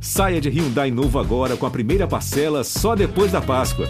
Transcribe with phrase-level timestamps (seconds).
[0.00, 3.86] Saia de Hyundai novo agora com a primeira parcela só depois da Páscoa.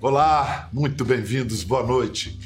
[0.00, 2.38] Olá, muito bem-vindos, boa noite.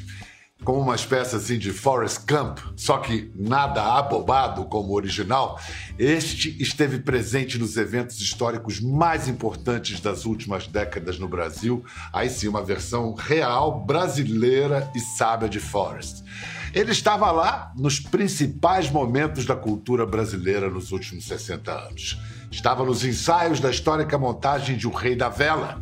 [0.63, 5.57] Como uma espécie assim de Forrest Gump, só que nada abobado como o original,
[5.97, 11.83] este esteve presente nos eventos históricos mais importantes das últimas décadas no Brasil.
[12.11, 16.23] Aí sim, uma versão real, brasileira e sábia de Forrest.
[16.73, 22.19] Ele estava lá nos principais momentos da cultura brasileira nos últimos 60 anos.
[22.51, 25.81] Estava nos ensaios da histórica montagem de O Rei da Vela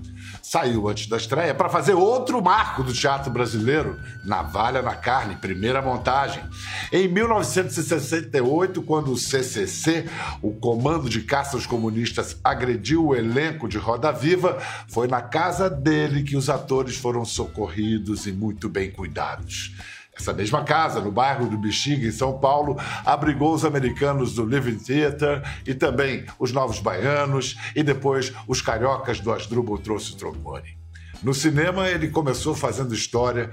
[0.49, 5.81] saiu antes da estreia para fazer outro marco do teatro brasileiro, Navalha na Carne, primeira
[5.81, 6.41] montagem.
[6.89, 10.09] Em 1968, quando o CCC,
[10.41, 15.69] o Comando de Caça aos Comunistas, agrediu o elenco de Roda Viva, foi na casa
[15.69, 19.73] dele que os atores foram socorridos e muito bem cuidados.
[20.19, 24.77] Essa mesma casa, no bairro do Bexiga, em São Paulo, abrigou os americanos do Living
[24.77, 30.77] Theater e também os novos baianos e depois os cariocas do Asdrubal trouxe o trombone.
[31.23, 33.51] No cinema, ele começou fazendo história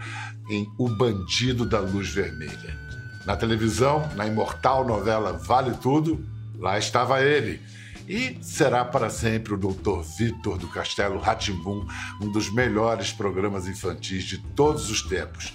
[0.51, 2.79] em O Bandido da Luz Vermelha.
[3.25, 6.25] Na televisão, na imortal novela Vale Tudo,
[6.59, 7.61] lá estava ele.
[8.07, 10.03] E será para sempre o Dr.
[10.19, 11.87] Vitor do Castelo Ratimbum,
[12.21, 15.55] um dos melhores programas infantis de todos os tempos.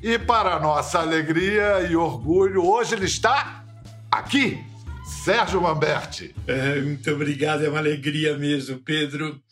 [0.00, 3.64] E para nossa alegria e orgulho, hoje ele está
[4.08, 4.56] aqui,
[5.24, 6.32] Sérgio Mamberti.
[6.46, 9.42] É, muito obrigado, é uma alegria mesmo, Pedro.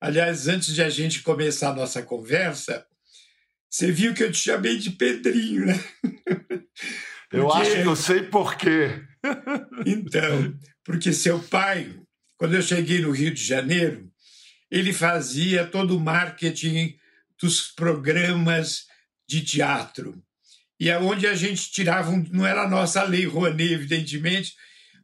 [0.00, 2.86] Aliás, antes de a gente começar a nossa conversa,
[3.68, 5.84] você viu que eu te chamei de Pedrinho, né?
[6.00, 6.68] Porque...
[7.30, 9.02] Eu acho que eu sei por quê.
[9.84, 11.94] então, porque seu pai,
[12.38, 14.10] quando eu cheguei no Rio de Janeiro,
[14.70, 16.96] ele fazia todo o marketing
[17.38, 18.86] dos programas
[19.28, 20.22] de teatro.
[20.80, 24.54] E é onde a gente tirava, um, não era a nossa lei Rouanet, evidentemente,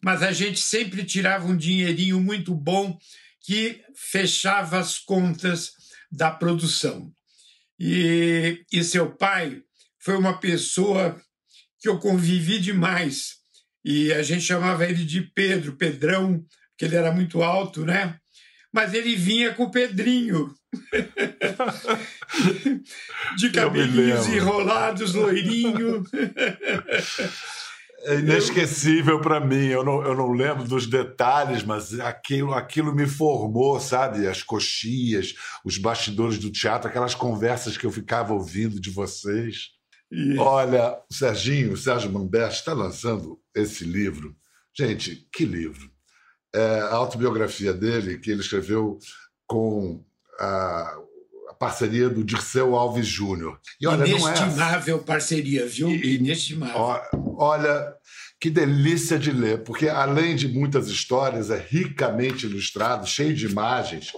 [0.03, 2.98] mas a gente sempre tirava um dinheirinho muito bom
[3.40, 5.73] que fechava as contas
[6.11, 7.13] da produção.
[7.79, 9.63] E, e seu pai
[9.98, 11.20] foi uma pessoa
[11.80, 13.36] que eu convivi demais.
[13.84, 18.18] E a gente chamava ele de Pedro, Pedrão, porque ele era muito alto, né?
[18.74, 20.52] Mas ele vinha com o Pedrinho.
[23.39, 26.02] de cabelinhos enrolados, loirinho.
[28.01, 29.67] É inesquecível para mim.
[29.67, 34.27] Eu não, eu não lembro dos detalhes, mas aquilo, aquilo me formou, sabe?
[34.27, 39.68] As coxias, os bastidores do teatro, aquelas conversas que eu ficava ouvindo de vocês.
[40.11, 40.40] Isso.
[40.40, 44.34] Olha, o Serginho, o Sérgio Mamberti está lançando esse livro.
[44.77, 45.94] Gente, que livro!
[46.55, 48.98] É a autobiografia dele, que ele escreveu
[49.47, 50.05] com
[50.39, 50.97] a,
[51.51, 53.59] a parceria do Dirceu Alves Júnior.
[53.81, 55.07] E olha, Inestimável não é...
[55.07, 55.91] parceria, viu?
[55.91, 57.01] E, Inestimável.
[57.37, 57.93] Olha,
[58.41, 64.13] que delícia de ler, porque além de muitas histórias, é ricamente ilustrado, cheio de imagens.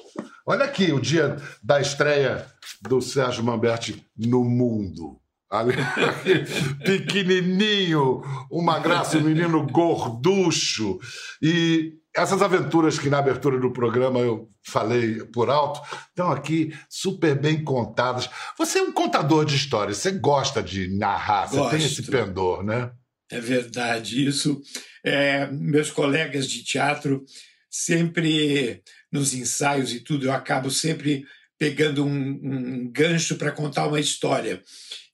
[0.45, 2.47] Olha aqui o dia da estreia
[2.83, 5.21] do Sérgio Mamberti no mundo.
[6.85, 8.21] pequenininho,
[8.51, 10.99] uma graça, um menino gorducho.
[11.41, 17.39] E essas aventuras que na abertura do programa eu falei por alto estão aqui super
[17.39, 18.29] bem contadas.
[18.57, 22.91] Você é um contador de histórias, você gosta de narrar, você tem esse pendor, né?
[23.31, 24.61] É verdade, isso.
[25.05, 27.25] É, meus colegas de teatro
[27.71, 31.25] sempre nos ensaios e tudo, eu acabo sempre
[31.59, 34.63] pegando um, um gancho para contar uma história.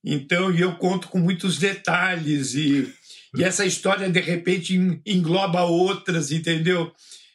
[0.04, 2.92] Então, eu conto com muitos detalhes e,
[3.34, 6.92] e essa história, de repente, engloba outras, entendeu?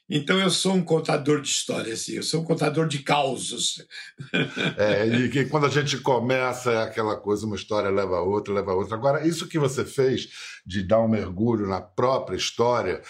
[0.10, 3.86] Então eu sou um contador de histórias, assim, eu sou um contador de causos.
[4.78, 8.54] É, e que quando a gente começa é aquela coisa, uma história leva a outra,
[8.54, 8.96] leva a outra.
[8.96, 10.28] Agora, isso que você fez
[10.66, 13.02] de dar um mergulho na própria história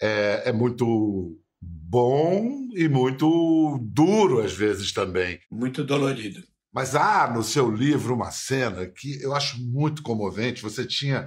[0.00, 5.38] é, é muito bom e muito duro às vezes também.
[5.50, 6.42] Muito dolorido.
[6.72, 10.62] Mas há no seu livro uma cena que eu acho muito comovente.
[10.62, 11.26] Você tinha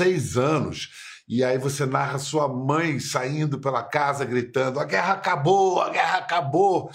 [0.00, 0.88] seis anos
[1.28, 6.18] e aí você narra sua mãe saindo pela casa gritando: a guerra acabou, a guerra
[6.18, 6.90] acabou.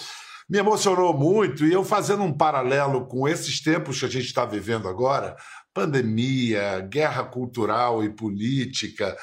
[0.49, 4.45] Me emocionou muito e eu fazendo um paralelo com esses tempos que a gente está
[4.45, 5.35] vivendo agora
[5.73, 9.15] pandemia, guerra cultural e política.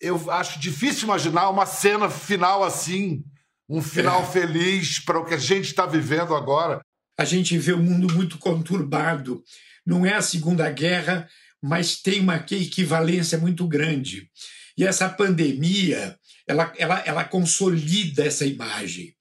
[0.00, 3.24] Eu acho difícil imaginar uma cena final assim,
[3.68, 4.26] um final é.
[4.26, 6.80] feliz para o que a gente está vivendo agora
[7.18, 9.42] a gente vê o um mundo muito conturbado.
[9.86, 11.28] Não é a Segunda Guerra,
[11.62, 14.28] mas tem uma equivalência muito grande.
[14.76, 16.16] E essa pandemia,
[16.46, 19.14] ela, ela, ela consolida essa imagem.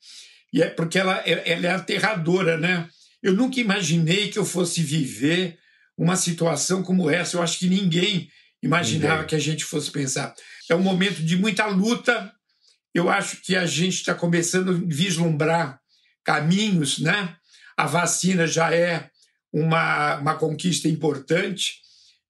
[0.53, 2.87] E é porque ela, ela é aterradora, né?
[3.21, 5.57] Eu nunca imaginei que eu fosse viver
[5.97, 7.37] uma situação como essa.
[7.37, 8.29] Eu acho que ninguém
[8.61, 10.33] imaginava que a gente fosse pensar.
[10.69, 12.31] É um momento de muita luta.
[12.93, 15.79] Eu acho que a gente está começando a vislumbrar
[16.23, 17.35] caminhos, né?
[17.77, 19.09] A vacina já é
[19.51, 21.81] uma, uma conquista importante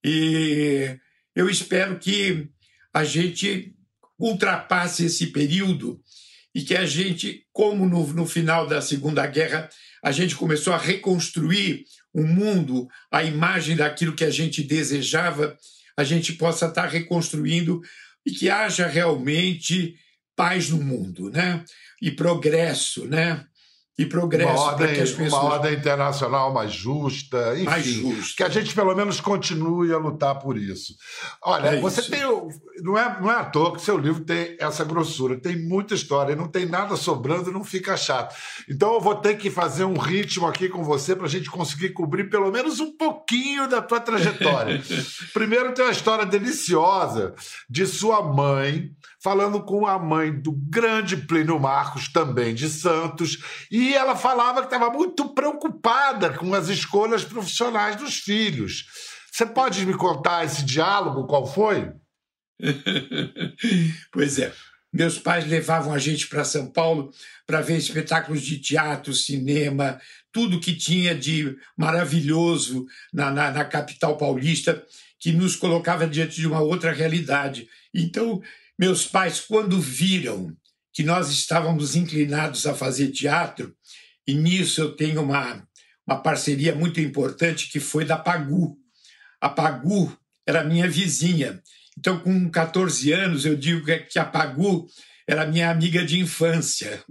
[0.08, 1.00] e
[1.36, 2.48] eu espero que
[2.94, 3.74] a gente
[4.20, 6.00] ultrapasse esse período
[6.54, 9.68] e que a gente, como no, no final da Segunda Guerra,
[10.04, 15.58] a gente começou a reconstruir o mundo, a imagem daquilo que a gente desejava,
[15.98, 17.82] a gente possa estar reconstruindo
[18.24, 19.96] e que haja realmente
[20.36, 21.66] paz no mundo, né?
[22.00, 23.44] E progresso, né?
[23.98, 25.34] E progresso uma ordem, que as pessoas...
[25.34, 28.34] uma ordem internacional mais justa, enfim, mais justa.
[28.36, 30.96] que a gente pelo menos continue a lutar por isso.
[31.42, 32.12] Olha, é você isso.
[32.12, 32.22] tem
[32.84, 36.36] não é não é à toa que seu livro tem essa grossura, tem muita história,
[36.36, 38.36] não tem nada sobrando, não fica chato.
[38.70, 41.90] Então eu vou ter que fazer um ritmo aqui com você para a gente conseguir
[41.90, 44.84] cobrir pelo menos um pouquinho da tua trajetória.
[45.34, 47.34] Primeiro tem uma história deliciosa
[47.70, 48.92] de sua mãe
[49.26, 53.40] falando com a mãe do grande Plínio Marcos, também de Santos,
[53.72, 58.86] e ela falava que estava muito preocupada com as escolhas profissionais dos filhos.
[59.32, 61.26] Você pode me contar esse diálogo?
[61.26, 61.92] Qual foi?
[64.14, 64.54] pois é.
[64.94, 67.10] Meus pais levavam a gente para São Paulo
[67.48, 70.00] para ver espetáculos de teatro, cinema,
[70.32, 74.86] tudo que tinha de maravilhoso na, na, na capital paulista,
[75.20, 77.68] que nos colocava diante de uma outra realidade.
[77.92, 78.40] Então,
[78.78, 80.56] meus pais, quando viram
[80.94, 83.76] que nós estávamos inclinados a fazer teatro,
[84.28, 85.68] e nisso eu tenho uma,
[86.08, 88.78] uma parceria muito importante que foi da Pagu.
[89.40, 90.18] A Pagu
[90.48, 91.62] era minha vizinha.
[91.98, 94.88] Então, com 14 anos, eu digo que a Pagu
[95.28, 97.04] era minha amiga de infância.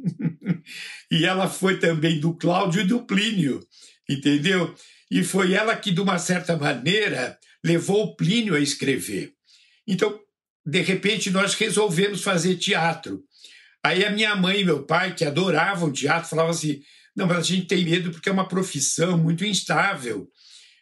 [1.10, 3.60] e ela foi também do Cláudio e do Plínio,
[4.08, 4.74] entendeu?
[5.10, 9.32] E foi ela que, de uma certa maneira, levou o Plínio a escrever.
[9.86, 10.18] Então,
[10.64, 13.22] de repente nós resolvemos fazer teatro.
[13.82, 16.80] Aí a minha mãe e meu pai, que adoravam teatro, falavam assim:
[17.14, 20.28] não, mas a gente tem medo porque é uma profissão muito instável.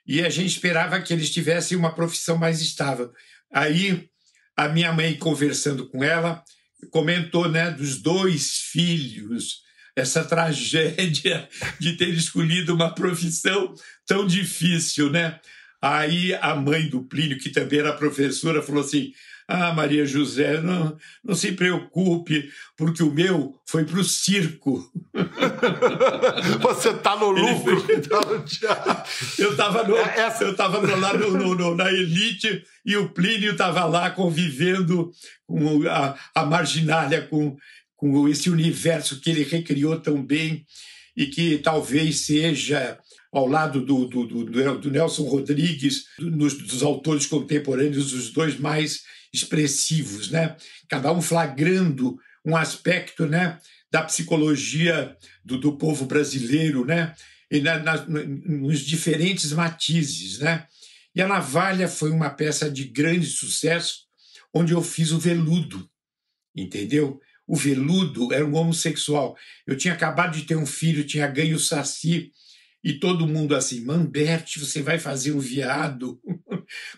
[0.07, 3.13] E a gente esperava que eles tivessem uma profissão mais estável.
[3.53, 4.09] Aí
[4.57, 6.43] a minha mãe, conversando com ela,
[6.91, 9.63] comentou né, dos dois filhos,
[9.95, 11.49] essa tragédia
[11.79, 13.75] de ter escolhido uma profissão
[14.07, 15.41] tão difícil, né?
[15.81, 19.13] Aí a mãe do Plínio, que também era professora, falou assim:
[19.49, 24.91] ah, Maria José, não, não se preocupe, porque o meu foi para o circo.
[26.61, 28.45] Você está no lucro, tá no
[29.39, 30.45] Eu estava no, é, Essa...
[30.45, 35.11] eu tava lá no, no, no, na elite e o Plínio estava lá convivendo
[35.47, 37.57] com a, a marginália, com,
[37.97, 40.65] com esse universo que ele recriou tão bem
[41.17, 42.99] e que talvez seja
[43.33, 49.03] ao lado do, do, do, do Nelson Rodrigues, dos, dos autores contemporâneos, os dois mais
[49.33, 50.57] expressivos, né?
[50.89, 53.59] cada um flagrando um aspecto né,
[53.91, 57.15] da psicologia do, do povo brasileiro, né?
[57.51, 60.39] e na, na, nos diferentes matizes.
[60.39, 60.67] Né?
[61.15, 64.07] E a Navalha foi uma peça de grande sucesso,
[64.53, 65.89] onde eu fiz o veludo,
[66.55, 67.21] entendeu?
[67.47, 69.37] O veludo era um homossexual.
[69.67, 72.31] Eu tinha acabado de ter um filho, tinha ganho o saci,
[72.85, 76.21] e todo mundo assim, Mamberte, você vai fazer um viado?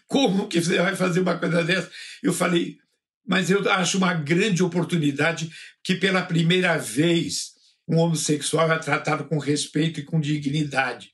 [0.06, 1.90] Como que você vai fazer uma coisa dessa?
[2.22, 2.78] Eu falei,
[3.26, 5.50] mas eu acho uma grande oportunidade
[5.82, 7.54] que pela primeira vez
[7.88, 11.12] um homossexual é tratado com respeito e com dignidade.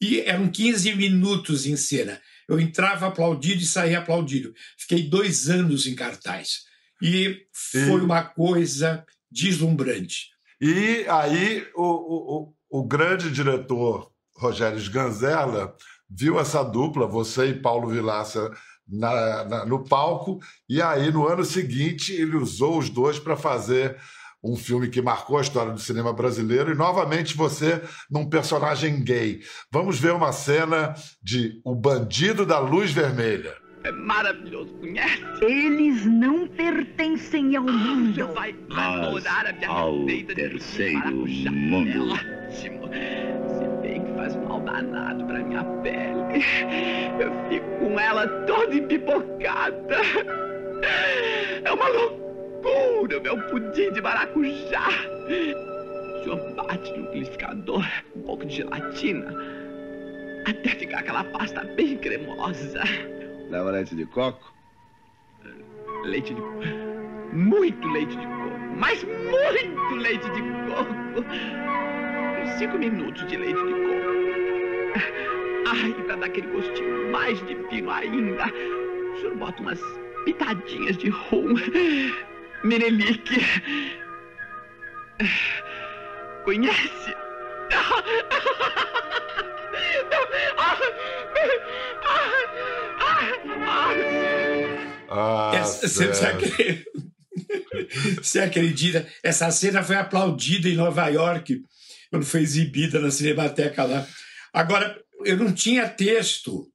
[0.00, 2.20] E eram 15 minutos em cena.
[2.48, 4.54] Eu entrava aplaudido e saía aplaudido.
[4.78, 6.64] Fiquei dois anos em cartaz.
[7.02, 10.30] E foi uma coisa deslumbrante.
[10.60, 15.76] E aí o, o, o grande diretor Rogério Sganzella
[16.10, 18.50] viu essa dupla, você e Paulo Vilaça,
[18.88, 23.96] na, na, no palco, e aí no ano seguinte ele usou os dois para fazer
[24.42, 29.40] um filme que marcou a história do cinema brasileiro, e novamente você num personagem gay.
[29.70, 33.54] Vamos ver uma cena de O Bandido da Luz Vermelha.
[33.82, 35.22] É maravilhoso, conhece?
[35.42, 38.14] Eles não pertencem ao mundo.
[38.14, 42.12] Você vai adorar a minha ao terceiro mundo.
[42.12, 42.90] ótimo.
[44.64, 46.44] Mal danado pra minha pele.
[47.18, 49.96] Eu fico com ela toda empipocada.
[51.64, 54.88] É uma loucura, meu pudim de maracujá.
[54.88, 57.86] O senhor bate no liquidificador,
[58.16, 59.34] um pouco de gelatina,
[60.46, 62.82] até ficar aquela pasta bem cremosa.
[63.50, 64.52] Leva leite de coco?
[66.04, 66.40] Leite de.
[67.34, 68.60] Muito leite de coco.
[68.76, 71.24] Mas muito leite de coco.
[72.58, 73.79] Cinco minutos de leite de coco.
[75.66, 79.80] Ai, pra dar aquele gostinho mais divino ainda, o senhor bota umas
[80.24, 81.54] pitadinhas de rum.
[82.64, 83.40] Menelique.
[86.44, 87.14] Conhece?
[95.08, 96.36] Ah, Essa- você, você sério.
[96.46, 96.84] acre-
[98.22, 99.06] você acredita?
[99.22, 101.62] Essa cena foi aplaudida em Nova York,
[102.10, 104.06] quando foi exibida na Cinemateca lá.
[104.52, 106.66] Agora, eu não tinha texto.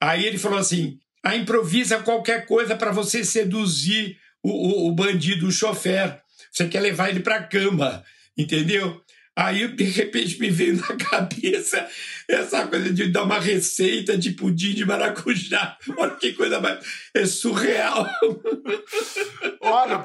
[0.00, 5.46] Aí ele falou assim: ah, improvisa qualquer coisa para você seduzir o, o, o bandido,
[5.46, 6.20] o chofer.
[6.50, 8.04] Você quer levar ele para a cama,
[8.36, 9.00] entendeu?
[9.40, 11.88] Aí, de repente, me veio na cabeça
[12.28, 15.78] essa coisa de dar uma receita de pudim de maracujá.
[15.96, 16.78] Olha que coisa mais.
[17.14, 18.06] É surreal.
[19.62, 19.98] Olha,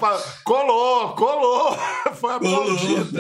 [0.44, 1.78] colou, colou.
[2.16, 3.20] Foi aplaudido.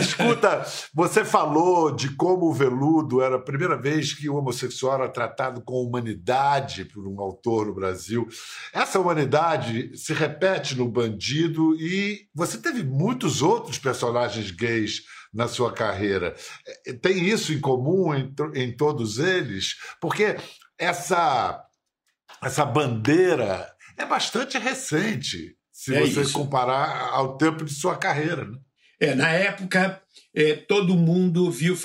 [0.00, 5.08] Escuta, você falou de como o veludo era a primeira vez que o homossexual era
[5.08, 8.28] tratado com humanidade por um autor no Brasil.
[8.72, 14.67] Essa humanidade se repete no Bandido e você teve muitos outros personagens gays
[15.32, 16.34] na sua carreira.
[16.86, 19.76] Eh, Tem isso em comum em, em todos eles?
[20.00, 20.36] Porque
[20.78, 21.62] essa,
[22.42, 26.32] essa bandeira é bastante recente, se É você isso.
[26.32, 28.44] comparar ao tempo de sua carreira.
[28.44, 28.58] Né?
[29.00, 30.02] É, na época,
[30.34, 31.76] é, todo mundo viu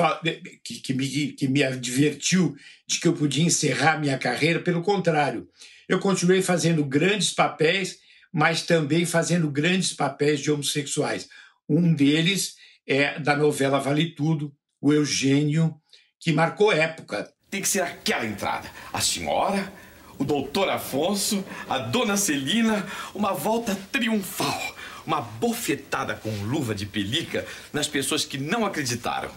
[0.64, 2.56] que, que, me, que me advertiu
[2.88, 4.60] de que eu podia encerrar minha carreira.
[4.60, 5.48] Pelo contrário,
[5.88, 8.00] eu continuei fazendo grandes papéis,
[8.32, 11.30] mas também fazendo grandes papéis de homossexuais.
[11.70, 12.56] Um deles
[12.88, 15.76] é da novela Vale Tudo, o Eugênio,
[16.20, 17.32] que marcou época.
[17.50, 18.70] Tem que ser aquela entrada.
[18.92, 19.72] A senhora,
[20.18, 24.76] o doutor Afonso, a dona Celina, uma volta triunfal.
[25.06, 29.30] Uma bofetada com luva de pelica nas pessoas que não acreditaram.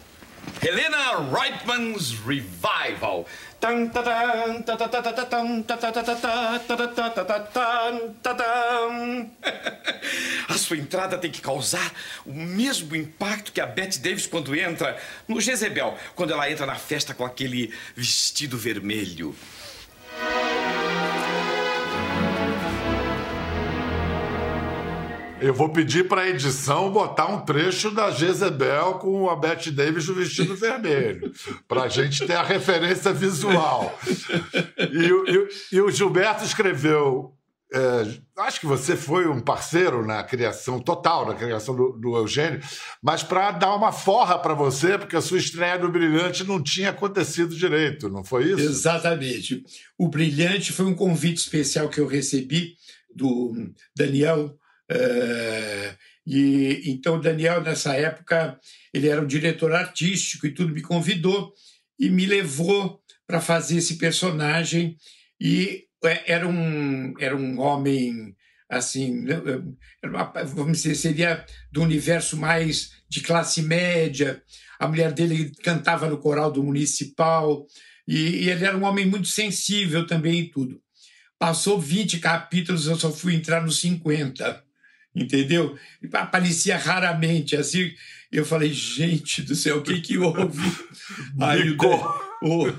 [0.63, 3.27] Helena Reitman's Revival.
[10.49, 11.93] A sua entrada tem que causar
[12.25, 16.77] o mesmo impacto que a Bette Davis quando entra no Jezebel, quando ela entra na
[16.77, 19.35] festa com aquele vestido vermelho.
[25.41, 30.09] Eu vou pedir para a edição botar um trecho da Jezebel com a Bette Davis
[30.09, 31.31] no vestido vermelho,
[31.69, 33.97] para a gente ter a referência visual.
[34.91, 37.33] E, o- e e o Gilberto escreveu.
[37.73, 38.07] é,
[38.39, 42.61] acho que você foi um parceiro na criação total, na criação do, do Eugênio,
[43.03, 46.91] mas para dar uma forra para você, porque a sua estreia no Brilhante não tinha
[46.91, 48.61] acontecido direito, não foi isso?
[48.63, 49.63] Exatamente.
[49.99, 52.75] O Brilhante foi um convite especial que eu recebi
[53.15, 53.53] do
[53.95, 54.57] Daniel.
[54.91, 55.95] Eh,
[56.27, 58.59] e então, o Daniel, nessa época,
[58.93, 61.53] ele era um diretor artístico e tudo, me convidou
[61.99, 64.97] e me levou para fazer esse personagem.
[65.41, 68.35] E eh, era um, era um homem,
[68.69, 69.41] assim, né,
[70.47, 74.43] vamos dizer, seria do universo mais de classe média.
[74.81, 77.67] A mulher dele cantava no coral do municipal.
[78.07, 80.81] E, e ele era um homem muito sensível também e tudo.
[81.39, 84.66] Passou 20 capítulos, eu só fui entrar nos 50,
[85.17, 85.77] entendeu?
[86.03, 87.91] E Aparecia raramente, assim.
[88.31, 90.61] Eu falei, gente do céu, o que que houve?
[91.41, 91.77] Aí o,
[92.43, 92.73] o-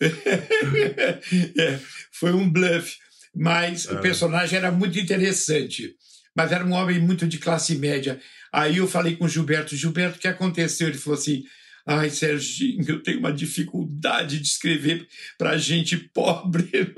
[1.58, 1.78] É,
[2.12, 2.96] foi um bluff.
[3.34, 5.94] Mas o personagem era muito interessante.
[6.34, 8.20] Mas era um homem muito de classe média.
[8.52, 10.88] Aí eu falei com o Gilberto, Gilberto, o que aconteceu?
[10.88, 11.44] Ele falou assim,
[11.90, 16.70] ai, Serginho, eu tenho uma dificuldade de escrever para gente pobre.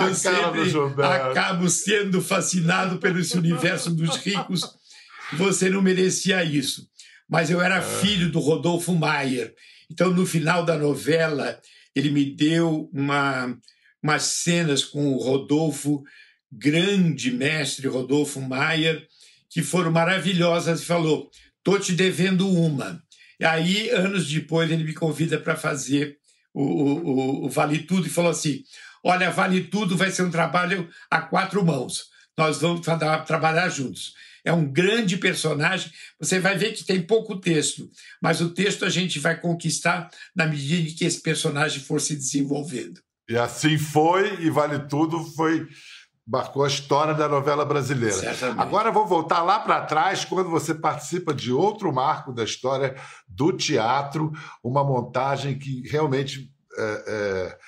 [0.00, 0.72] eu sempre
[1.04, 4.62] acabo sendo fascinado pelo esse universo dos ricos.
[5.34, 6.88] Você não merecia isso.
[7.28, 9.54] Mas eu era filho do Rodolfo Maier.
[9.88, 11.60] Então, no final da novela,
[11.94, 13.56] ele me deu uma,
[14.02, 16.02] umas cenas com o Rodolfo,
[16.50, 19.06] grande mestre Rodolfo Maier,
[19.48, 21.30] que foram maravilhosas e falou:
[21.62, 23.02] tô te devendo uma.
[23.40, 26.16] E aí, anos depois, ele me convida para fazer
[26.52, 28.62] o, o, o Vale Tudo e falou assim:
[29.04, 32.06] Olha, Vale Tudo vai ser um trabalho a quatro mãos.
[32.36, 34.14] Nós vamos tra- trabalhar juntos.
[34.44, 35.90] É um grande personagem.
[36.20, 37.90] Você vai ver que tem pouco texto,
[38.22, 42.14] mas o texto a gente vai conquistar na medida em que esse personagem for se
[42.14, 43.00] desenvolvendo.
[43.28, 45.66] E assim foi, e Vale Tudo foi
[46.28, 48.14] marcou a história da novela brasileira.
[48.14, 48.60] Certamente.
[48.60, 52.94] Agora vou voltar lá para trás, quando você participa de outro marco da história
[53.26, 54.30] do teatro,
[54.62, 57.58] uma montagem que realmente é, é,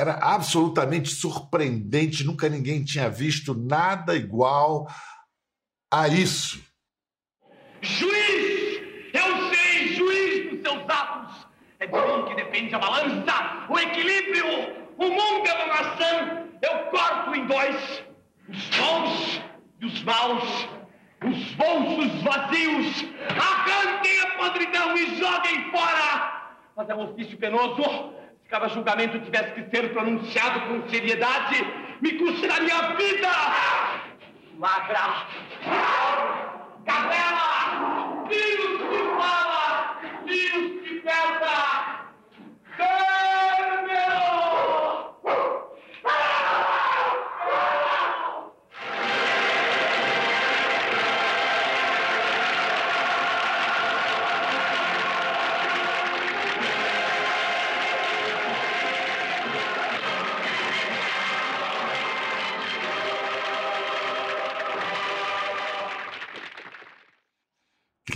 [0.00, 4.86] era absolutamente surpreendente, nunca ninguém tinha visto nada igual
[5.90, 6.60] a isso.
[7.80, 8.82] Juiz!
[9.14, 10.70] Eu sei, juiz do
[11.78, 14.85] É de mim que depende a balança, o equilíbrio.
[14.98, 16.46] O mundo é uma maçã.
[16.62, 18.04] Eu corto em dois
[18.48, 19.42] os bons
[19.80, 20.68] e os maus.
[21.24, 23.04] Os bolsos vazios.
[23.28, 26.52] Arranquem a podridão e joguem fora.
[26.76, 28.14] Mas é um ofício penoso.
[28.42, 31.56] Se cada julgamento tivesse que ser pronunciado com seriedade,
[32.00, 33.28] me custaria a vida.
[34.58, 35.26] Ladra.
[36.84, 38.24] Cadela.
[38.28, 39.98] Vírus de fala.
[40.24, 41.56] Vírus de pedra.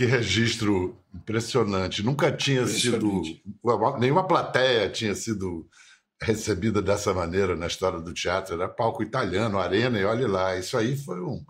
[0.01, 2.01] Que registro impressionante.
[2.01, 3.21] Nunca tinha sido.
[3.99, 5.69] Nenhuma plateia tinha sido
[6.19, 8.55] recebida dessa maneira na história do teatro.
[8.55, 10.57] Era palco italiano, arena, e olhe lá.
[10.57, 11.45] Isso aí foi um.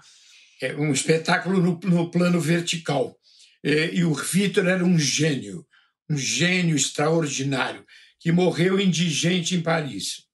[0.62, 3.16] É um espetáculo no, no plano vertical.
[3.64, 5.66] É, e o Vitor era um gênio,
[6.10, 7.86] um gênio extraordinário,
[8.20, 10.26] que morreu indigente em Paris.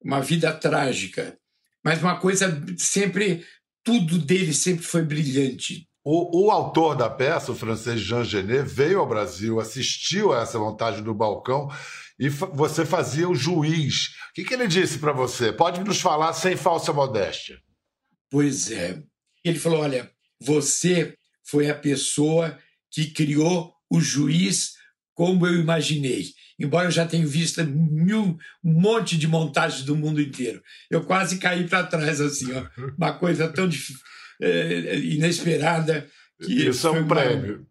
[0.00, 1.36] Uma vida trágica.
[1.84, 3.44] Mas uma coisa sempre.
[3.82, 5.88] Tudo dele sempre foi brilhante.
[6.08, 10.56] O, o, autor da peça, o francês Jean Genet, veio ao Brasil, assistiu a essa
[10.56, 11.68] montagem do balcão
[12.16, 14.10] e fa você fazia o juiz.
[14.30, 15.52] O que, que ele disse para você?
[15.52, 17.58] Pode nos falar sem falsa modéstia.
[18.30, 19.02] Pois é.
[19.44, 20.08] Ele falou: olha,
[20.40, 21.12] você
[21.44, 22.56] foi a pessoa
[22.88, 24.74] que criou o juiz
[25.12, 26.26] como eu imaginei.
[26.56, 30.62] Embora eu já tenha visto um monte de montagens do mundo inteiro.
[30.88, 32.64] Eu quase caí para trás, assim, ó.
[32.96, 34.06] Uma coisa tão difícil
[34.40, 36.06] é, inesperada.
[36.42, 37.66] Que Isso é um prêmio.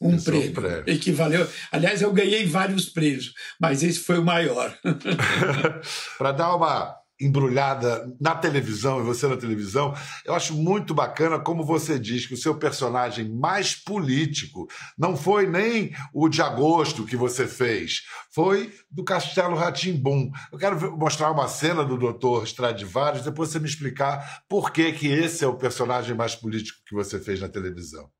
[0.00, 0.52] Um é um prêmio.
[0.52, 0.84] prêmio.
[0.86, 1.48] Equivaleu.
[1.70, 4.76] Aliás, eu ganhei vários prêmios, mas esse foi o maior.
[6.18, 11.64] Para dar uma embrulhada na televisão e você na televisão, eu acho muito bacana como
[11.64, 14.66] você diz que o seu personagem mais político
[14.98, 18.02] não foi nem o de agosto que você fez,
[18.34, 20.30] foi do Castelo Ratimbum.
[20.52, 22.44] Eu quero mostrar uma cena do Dr.
[22.44, 26.94] Stradivarius, depois você me explicar por que que esse é o personagem mais político que
[26.94, 28.10] você fez na televisão.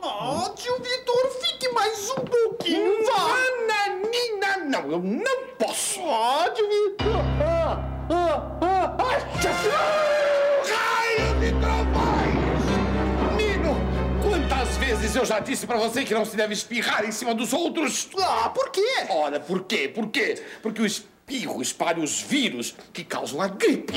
[0.00, 3.48] Oh, tio Vitor, fique mais um pouquinho, vá!
[3.66, 6.00] Nananina, não, eu não posso.
[6.00, 7.07] Oh, tio Vitor!
[9.46, 12.64] Raio de trovões!
[13.36, 13.76] Nino,
[14.22, 17.52] quantas vezes eu já disse pra você que não se deve espirrar em cima dos
[17.52, 18.08] outros?
[18.20, 18.84] ah, por quê?
[19.08, 19.88] Ora, por quê?
[19.88, 20.42] Por quê?
[20.60, 23.94] Porque o espirro espalha os vírus que causam a gripe.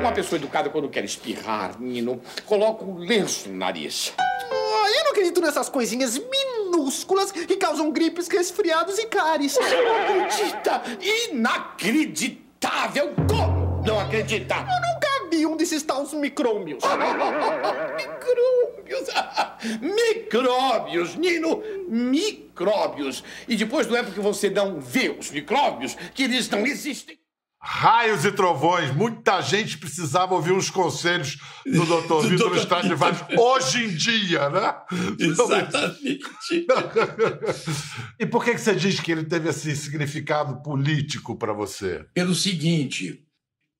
[0.00, 4.12] Uma pessoa educada, quando quer espirrar, Nino, coloca um lenço no nariz.
[4.18, 9.54] Ah, eu não acredito nessas coisinhas minúsculas que causam gripes, resfriados e cáries.
[9.54, 10.82] Você não acredita?
[11.32, 13.14] Inacreditável!
[13.86, 14.56] Não acredita?
[14.56, 16.82] Eu nunca vi um desses tais micrômios.
[17.96, 19.08] Micróbios!
[19.80, 21.62] Micróbios, Nino!
[21.88, 23.22] Micróbios!
[23.46, 27.16] E depois não é porque você não vê os micróbios que eles não existem.
[27.58, 32.26] Raios e trovões, muita gente precisava ouvir os conselhos do Dr.
[32.30, 32.58] Vitor Dr.
[32.58, 34.74] Stradivarius hoje em dia, né?
[35.18, 36.20] Exatamente.
[38.20, 42.04] E por que que você diz que ele teve esse significado político para você?
[42.14, 43.25] Pelo seguinte,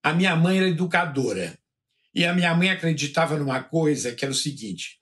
[0.06, 1.58] a minha mãe era educadora.
[2.14, 4.98] E a minha mãe acreditava numa coisa que era o seguinte: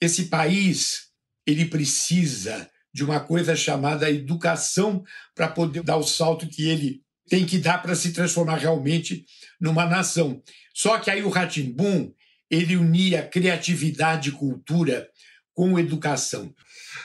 [0.00, 1.08] esse país
[1.44, 5.02] ele precisa de uma coisa chamada educação
[5.34, 9.26] para poder dar o salto que ele tem que dar para se transformar realmente
[9.60, 10.40] numa nação.
[10.72, 12.12] Só que aí o Ratimbum
[12.48, 15.08] ele unia criatividade e cultura
[15.52, 16.54] com educação.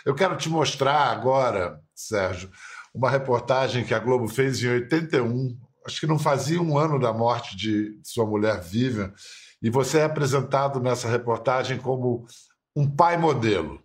[0.05, 2.51] Eu quero te mostrar agora, Sérgio,
[2.93, 5.57] uma reportagem que a Globo fez em 81.
[5.89, 9.11] Acho que não fazia um ano da morte de sua mulher Vivian.
[9.59, 12.27] E você é apresentado nessa reportagem como
[12.75, 13.81] um pai modelo.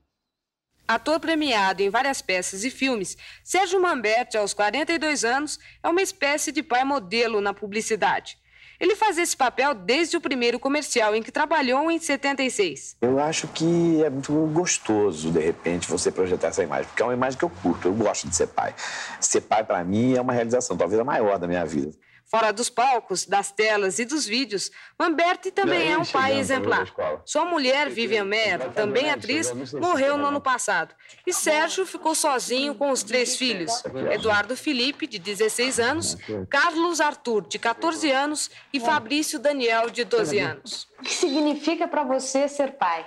[0.87, 6.53] Ator premiado em várias peças e filmes, Sérgio Mamberti, aos 42 anos, é uma espécie
[6.53, 8.37] de pai modelo na publicidade.
[8.85, 12.97] Ele faz esse papel desde o primeiro comercial em que trabalhou em 76.
[13.01, 17.15] Eu acho que é muito gostoso, de repente, você projetar essa imagem, porque é uma
[17.15, 18.75] imagem que eu curto, eu gosto de ser pai.
[19.19, 21.93] Ser pai, para mim, é uma realização, talvez a maior da minha vida.
[22.35, 24.69] Fora dos palcos, das telas e dos vídeos,
[24.99, 26.93] Mamberti também é um pai exemplar.
[27.25, 30.93] Sua mulher, Vivian Mer, também atriz, morreu no ano passado.
[31.25, 36.17] E Sérgio ficou sozinho com os três filhos: Eduardo Felipe, de 16 anos,
[36.51, 40.89] Carlos Arthur, de 14 anos e Fabrício Daniel, de 12 anos.
[40.99, 43.07] O que significa para você ser pai?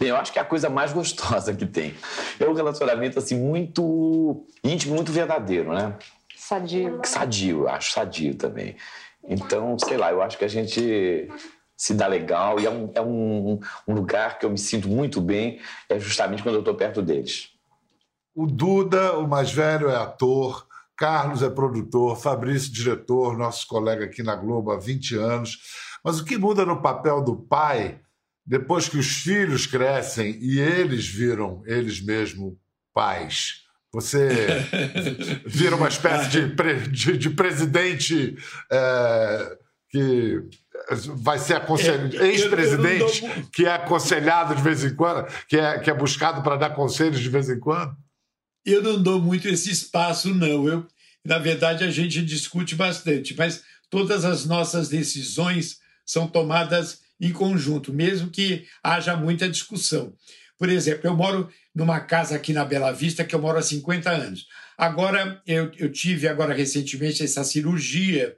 [0.00, 1.94] Bem, eu acho que é a coisa mais gostosa que tem.
[2.40, 5.94] É um relacionamento assim muito íntimo, muito verdadeiro, né?
[6.48, 7.00] Sadio.
[7.04, 8.76] Sadio, acho sadio também.
[9.26, 11.26] Então, sei lá, eu acho que a gente
[11.74, 15.22] se dá legal e é um, é um, um lugar que eu me sinto muito
[15.22, 17.48] bem, é justamente quando eu estou perto deles.
[18.34, 24.22] O Duda, o mais velho, é ator, Carlos é produtor, Fabrício, diretor, nosso colega aqui
[24.22, 25.58] na Globo há 20 anos.
[26.04, 28.00] Mas o que muda no papel do pai,
[28.44, 32.52] depois que os filhos crescem e eles viram eles mesmos
[32.92, 33.63] pais?
[33.94, 34.28] Você
[35.46, 38.36] vira uma espécie de, de, de presidente
[38.70, 39.56] é,
[39.88, 40.42] que
[41.16, 45.94] vai ser aconselhado, ex-presidente, que é aconselhado de vez em quando, que é, que é
[45.94, 47.96] buscado para dar conselhos de vez em quando?
[48.66, 50.66] Eu não dou muito esse espaço, não.
[50.66, 50.86] Eu,
[51.24, 57.92] na verdade, a gente discute bastante, mas todas as nossas decisões são tomadas em conjunto,
[57.92, 60.12] mesmo que haja muita discussão.
[60.58, 64.10] Por exemplo, eu moro numa casa aqui na Bela Vista que eu moro há 50
[64.10, 64.46] anos.
[64.78, 68.36] Agora, eu, eu tive agora recentemente essa cirurgia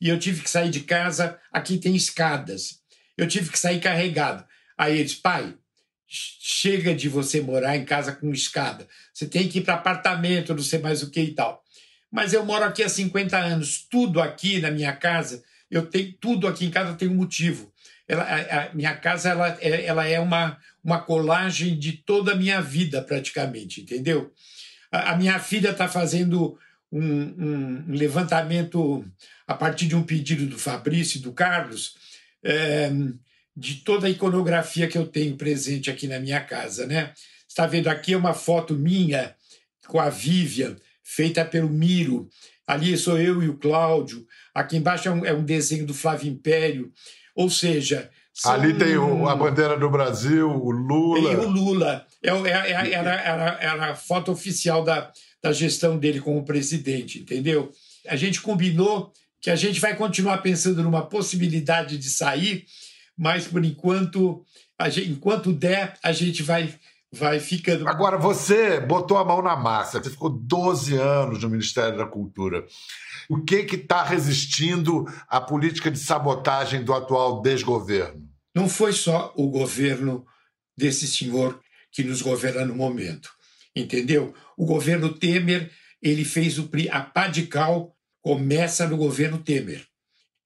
[0.00, 1.38] e eu tive que sair de casa.
[1.52, 2.80] Aqui tem escadas.
[3.16, 4.44] Eu tive que sair carregado.
[4.76, 5.54] Aí eles, pai,
[6.06, 8.86] chega de você morar em casa com escada.
[9.12, 11.62] Você tem que ir para apartamento, não sei mais o que e tal.
[12.10, 13.86] Mas eu moro aqui há 50 anos.
[13.90, 17.72] Tudo aqui na minha casa, eu tenho tudo aqui em casa tem um motivo.
[18.06, 22.36] Ela, a, a minha casa ela, é, ela é uma, uma colagem de toda a
[22.36, 24.32] minha vida, praticamente, entendeu?
[24.92, 26.58] A, a minha filha está fazendo
[26.92, 29.04] um, um, levantamento
[29.46, 31.96] a partir de um pedido do Fabrício e do Carlos.
[32.42, 32.90] É,
[33.56, 37.12] de toda a iconografia que eu tenho presente aqui na minha casa, né?
[37.48, 39.34] Está vendo aqui uma foto minha
[39.86, 42.28] com a Vivian, feita pelo Miro.
[42.66, 44.26] Ali sou eu e o Cláudio.
[44.52, 46.92] Aqui embaixo é um, é um desenho do Flávio Império.
[47.34, 48.10] Ou seja.
[48.44, 51.36] Ali tem o, a bandeira do Brasil, o Lula.
[51.36, 52.06] Tem o Lula.
[52.22, 57.20] É, é, é, era, era, era a foto oficial da, da gestão dele como presidente,
[57.20, 57.70] entendeu?
[58.08, 62.66] A gente combinou que a gente vai continuar pensando numa possibilidade de sair
[63.16, 64.44] mas por enquanto,
[64.88, 66.74] gente, enquanto der, a gente vai
[67.12, 67.88] vai ficando.
[67.88, 72.66] Agora, você botou a mão na massa, você ficou 12 anos no Ministério da Cultura.
[73.30, 78.23] O que está resistindo à política de sabotagem do atual desgoverno?
[78.54, 80.26] Não foi só o governo
[80.76, 83.30] desse senhor que nos governa no momento,
[83.74, 84.34] entendeu?
[84.56, 85.70] O governo Temer
[86.02, 89.86] ele fez o a pá de cal começa no governo Temer.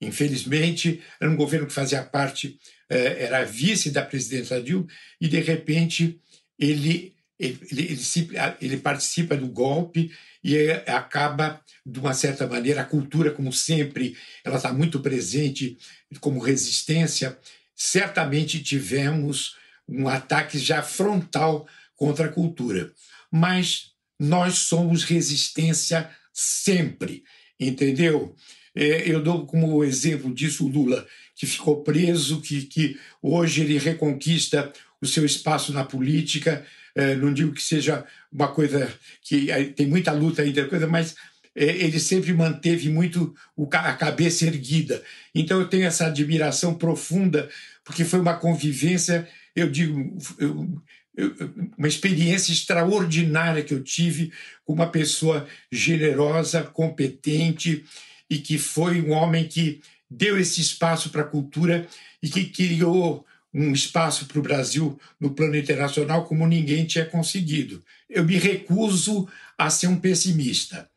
[0.01, 2.57] Infelizmente, era um governo que fazia parte,
[2.89, 4.87] eh, era vice da presidenta Dilma,
[5.19, 6.21] e de repente
[6.57, 7.99] ele, ele, ele,
[8.61, 10.09] ele participa do golpe
[10.41, 15.77] e acaba, de uma certa maneira, a cultura, como sempre, ela está muito presente
[16.21, 17.37] como resistência.
[17.81, 19.55] Certamente tivemos
[19.87, 21.65] um ataque já frontal
[21.95, 22.91] contra a cultura,
[23.31, 27.23] mas nós somos resistência sempre,
[27.57, 28.35] entendeu?
[28.75, 33.77] É, eu dou como exemplo disso o Lula, que ficou preso, que, que hoje ele
[33.77, 36.65] reconquista o seu espaço na política.
[36.93, 41.15] É, não digo que seja uma coisa que tem muita luta ainda, coisa, mas é,
[41.65, 43.35] ele sempre manteve muito
[43.71, 45.03] a cabeça erguida.
[45.35, 47.49] Então eu tenho essa admiração profunda,
[47.83, 50.17] porque foi uma convivência, eu digo,
[51.77, 54.31] uma experiência extraordinária que eu tive
[54.63, 57.83] com uma pessoa generosa, competente
[58.29, 61.85] e que foi um homem que deu esse espaço para a cultura
[62.23, 67.83] e que criou um espaço para o Brasil no plano internacional como ninguém tinha conseguido.
[68.09, 70.89] Eu me recuso a ser um pessimista.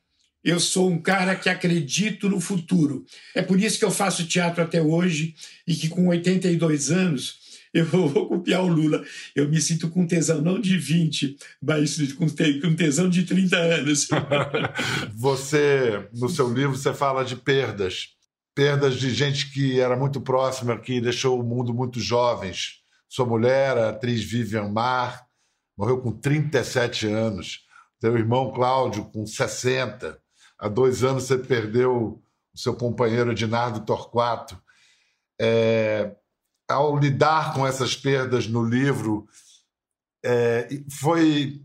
[0.44, 3.05] Eu sou um cara que acredito no futuro.
[3.35, 5.35] É por isso que eu faço teatro até hoje
[5.66, 7.40] e que com 82 anos
[7.72, 9.02] eu vou copiar o Lula.
[9.35, 14.09] Eu me sinto com tesão não de 20, mas com tesão de 30 anos.
[15.14, 18.09] você, no seu livro, você fala de perdas.
[18.55, 22.83] Perdas de gente que era muito próxima, que deixou o mundo muito jovens.
[23.09, 25.24] Sua mulher, a atriz Vivian Mar,
[25.76, 27.61] morreu com 37 anos.
[27.98, 30.21] Teu irmão Cláudio, com 60.
[30.62, 32.22] Há dois anos você perdeu
[32.55, 34.57] o seu companheiro Dinardo Torquato.
[35.40, 36.14] É,
[36.68, 39.27] ao lidar com essas perdas no livro,
[40.25, 41.61] é, foi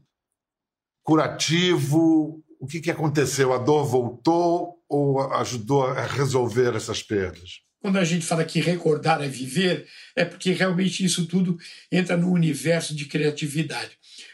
[1.03, 2.43] curativo?
[2.59, 3.53] O que, que aconteceu?
[3.53, 7.61] A dor voltou ou ajudou a resolver essas perdas?
[7.79, 11.55] Quando a gente fala que recordar é viver, é porque realmente isso tudo
[11.91, 13.91] entra no universo de criatividade.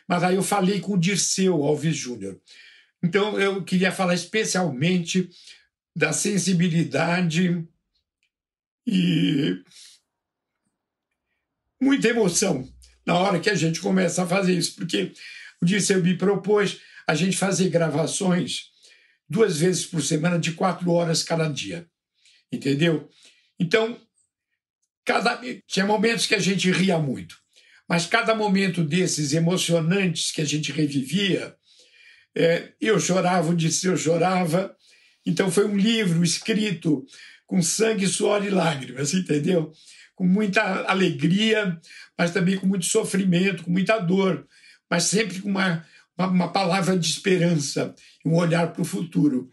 [0.07, 2.39] Mas aí eu falei com o Dirceu Alves Júnior.
[3.03, 5.29] Então eu queria falar especialmente
[5.95, 7.67] da sensibilidade
[8.87, 9.61] e
[11.81, 12.71] muita emoção
[13.05, 15.11] na hora que a gente começa a fazer isso, porque
[15.61, 18.71] o Dirceu me propôs a gente fazer gravações
[19.29, 21.85] duas vezes por semana de quatro horas cada dia,
[22.51, 23.09] entendeu?
[23.59, 23.99] Então,
[25.05, 27.37] cada tinha momentos que a gente ria muito,
[27.87, 31.55] mas cada momento desses emocionantes que a gente revivia,
[32.35, 34.75] é, eu chorava, o Dirceu chorava,
[35.25, 37.05] então foi um livro escrito
[37.45, 39.71] com sangue, suor e lágrimas, entendeu?
[40.15, 41.79] Com muita alegria,
[42.17, 44.45] mas também com muito sofrimento, com muita dor,
[44.89, 45.85] mas sempre com uma,
[46.17, 47.93] uma, uma palavra de esperança,
[48.25, 49.51] um olhar para o futuro.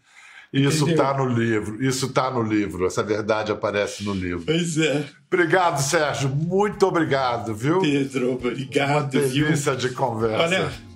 [0.53, 4.43] Isso está no livro, isso está no livro, essa verdade aparece no livro.
[4.45, 5.05] Pois é.
[5.31, 7.79] Obrigado, Sérgio, muito obrigado, viu?
[7.79, 8.89] Pedro, obrigado.
[8.89, 9.89] Uma delícia viu?
[9.89, 10.43] de conversa.
[10.43, 10.90] Olha,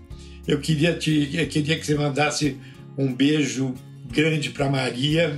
[0.48, 2.58] eu queria, te, eu queria que você mandasse
[2.98, 3.74] um beijo
[4.12, 5.38] grande para Maria,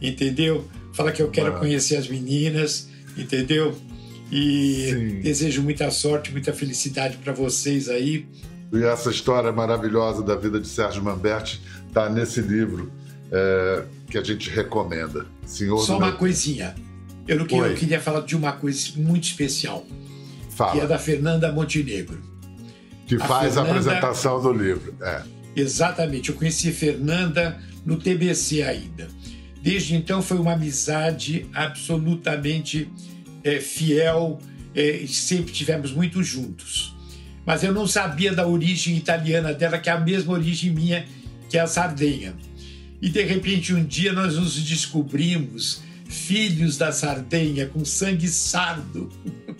[0.00, 0.68] entendeu?
[0.92, 1.60] Fala que eu quero Mano.
[1.60, 3.76] conhecer as meninas, entendeu?
[4.30, 5.20] E Sim.
[5.20, 8.26] desejo muita sorte, muita felicidade para vocês aí.
[8.72, 12.92] E essa história maravilhosa da vida de Sérgio Mamberti está nesse livro
[13.30, 15.26] é, que a gente recomenda.
[15.46, 16.16] Senhor Só uma meu...
[16.16, 16.74] coisinha.
[17.26, 19.86] Eu, não queria, eu queria falar de uma coisa muito especial.
[20.50, 20.72] Fala.
[20.72, 22.33] Que é da Fernanda Montenegro.
[23.06, 23.60] Que a faz Fernanda...
[23.60, 24.94] a apresentação do livro.
[25.00, 25.22] É.
[25.56, 26.30] Exatamente.
[26.30, 29.08] Eu conheci Fernanda no TBC ainda.
[29.62, 32.90] Desde então foi uma amizade absolutamente
[33.42, 34.38] é, fiel,
[34.74, 36.94] é, sempre tivemos muito juntos.
[37.46, 41.06] Mas eu não sabia da origem italiana dela, que é a mesma origem minha,
[41.48, 42.34] que é a Sardenha.
[43.00, 49.10] E de repente um dia nós nos descobrimos filhos da Sardenha, com sangue sardo.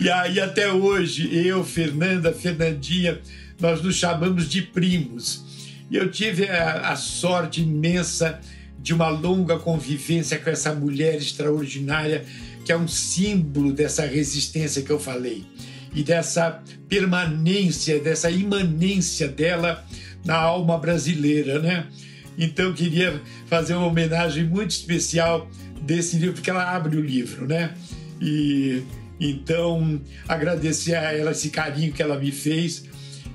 [0.00, 3.20] E aí até hoje, eu, Fernanda, Fernandinha,
[3.60, 5.44] nós nos chamamos de primos.
[5.90, 8.40] E eu tive a, a sorte imensa
[8.78, 12.24] de uma longa convivência com essa mulher extraordinária
[12.64, 15.44] que é um símbolo dessa resistência que eu falei
[15.94, 19.84] e dessa permanência, dessa imanência dela
[20.24, 21.86] na alma brasileira, né?
[22.36, 25.48] Então queria fazer uma homenagem muito especial
[25.82, 27.74] desse livro porque ela abre o livro, né?
[28.20, 28.82] E
[29.20, 32.84] então agradecer a ela esse carinho que ela me fez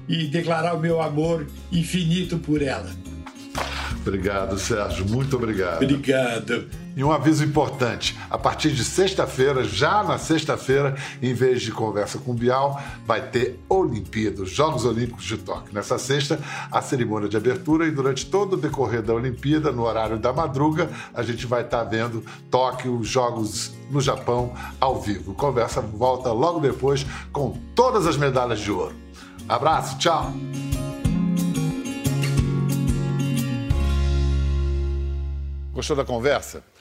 [0.08, 2.90] e declarar o meu amor infinito por ela.
[4.02, 5.06] Obrigado, Sérgio.
[5.08, 5.84] Muito obrigado.
[5.84, 6.68] Obrigado.
[7.00, 12.18] E um aviso importante: a partir de sexta-feira, já na sexta-feira, em vez de conversa
[12.18, 15.74] com Bial, vai ter Olimpíada, os Jogos Olímpicos de Tóquio.
[15.74, 16.38] Nessa sexta,
[16.70, 20.90] a cerimônia de abertura e durante todo o decorrer da Olimpíada, no horário da madruga,
[21.14, 25.34] a gente vai estar vendo Tóquio, os Jogos no Japão, ao vivo.
[25.34, 28.94] Conversa volta logo depois com todas as medalhas de ouro.
[29.48, 30.34] Abraço, tchau!
[35.74, 36.62] Gostou da conversa?